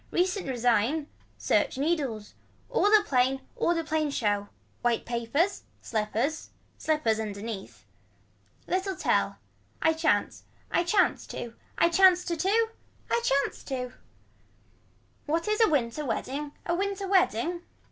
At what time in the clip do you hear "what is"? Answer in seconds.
15.27-15.61